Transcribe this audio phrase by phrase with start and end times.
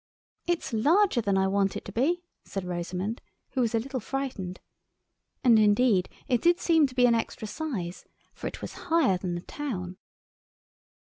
[0.47, 4.59] "It's larger than I want it to be," said Rosamund, who was a little frightened.
[5.43, 9.35] And indeed it did seem to be an extra size, for it was higher than
[9.35, 9.97] the town.